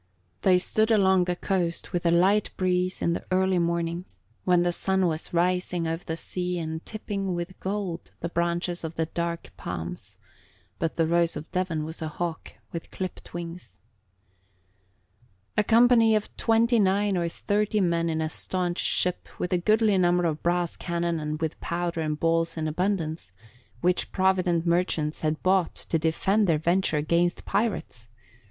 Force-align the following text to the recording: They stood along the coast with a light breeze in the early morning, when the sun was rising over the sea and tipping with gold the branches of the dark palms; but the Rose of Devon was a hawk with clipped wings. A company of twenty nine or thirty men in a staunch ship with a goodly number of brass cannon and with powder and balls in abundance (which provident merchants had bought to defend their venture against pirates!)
They 0.41 0.57
stood 0.57 0.89
along 0.89 1.25
the 1.25 1.35
coast 1.35 1.93
with 1.93 2.07
a 2.07 2.09
light 2.09 2.49
breeze 2.57 3.03
in 3.03 3.13
the 3.13 3.23
early 3.29 3.59
morning, 3.59 4.05
when 4.45 4.63
the 4.63 4.71
sun 4.71 5.05
was 5.05 5.31
rising 5.31 5.87
over 5.87 6.03
the 6.03 6.17
sea 6.17 6.57
and 6.57 6.83
tipping 6.87 7.35
with 7.35 7.59
gold 7.59 8.09
the 8.19 8.29
branches 8.29 8.83
of 8.83 8.95
the 8.95 9.05
dark 9.05 9.51
palms; 9.57 10.17
but 10.79 10.95
the 10.95 11.05
Rose 11.05 11.37
of 11.37 11.51
Devon 11.51 11.85
was 11.85 12.01
a 12.01 12.07
hawk 12.07 12.53
with 12.71 12.89
clipped 12.89 13.35
wings. 13.35 13.77
A 15.55 15.63
company 15.63 16.15
of 16.15 16.35
twenty 16.35 16.79
nine 16.79 17.15
or 17.15 17.29
thirty 17.29 17.79
men 17.79 18.09
in 18.09 18.21
a 18.21 18.27
staunch 18.31 18.79
ship 18.79 19.27
with 19.37 19.53
a 19.53 19.59
goodly 19.59 19.99
number 19.99 20.23
of 20.25 20.41
brass 20.41 20.75
cannon 20.75 21.19
and 21.19 21.39
with 21.39 21.61
powder 21.61 22.01
and 22.01 22.19
balls 22.19 22.57
in 22.57 22.67
abundance 22.67 23.33
(which 23.81 24.11
provident 24.11 24.65
merchants 24.65 25.21
had 25.21 25.43
bought 25.43 25.75
to 25.75 25.99
defend 25.99 26.47
their 26.47 26.57
venture 26.57 26.97
against 26.97 27.45
pirates!) 27.45 28.07